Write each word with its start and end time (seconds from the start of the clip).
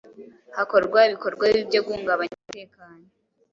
hakorwa 0.57 0.99
ibikorwa 1.07 1.43
bibi 1.49 1.69
byo 1.69 1.81
guhungabanya 1.85 2.33
umutekano 2.37 3.05